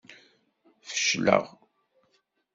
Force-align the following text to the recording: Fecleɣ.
Fecleɣ. 0.89 1.45